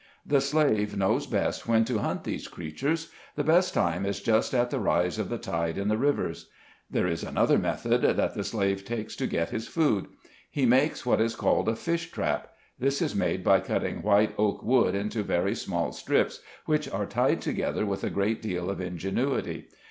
The 0.25 0.41
slave 0.41 0.97
knows 0.97 1.27
best 1.27 1.67
when 1.67 1.85
to 1.85 1.99
hunt 1.99 2.23
these 2.23 2.47
creatures. 2.47 3.11
The 3.35 3.43
best 3.43 3.75
time 3.75 4.03
is 4.03 4.19
just 4.19 4.51
at 4.55 4.71
the 4.71 4.79
rise 4.79 5.19
of 5.19 5.29
the 5.29 5.37
tide 5.37 5.77
in 5.77 5.89
the 5.89 5.97
rivers. 5.99 6.49
There 6.89 7.05
is 7.05 7.21
another 7.23 7.59
method 7.59 8.01
that 8.01 8.33
the 8.33 8.43
slave 8.43 8.83
takes 8.83 9.15
to 9.17 9.27
get 9.27 9.51
his 9.51 9.67
food. 9.67 10.07
He 10.49 10.65
makes 10.65 11.05
what 11.05 11.21
is 11.21 11.35
called 11.35 11.69
a 11.69 11.75
fish 11.75 12.09
trap. 12.11 12.51
This 12.79 12.99
is 12.99 13.13
made 13.13 13.43
by 13.43 13.59
cutting 13.59 14.01
white 14.01 14.33
oak 14.39 14.63
wood 14.63 14.95
into 14.95 15.21
very 15.21 15.53
small 15.53 15.91
strips, 15.91 16.39
which 16.65 16.89
are 16.89 17.05
tied 17.05 17.39
together 17.39 17.85
with 17.85 18.03
a 18.03 18.09
great 18.09 18.41
deal 18.41 18.71
of 18.71 18.81
ingenuity. 18.81 19.67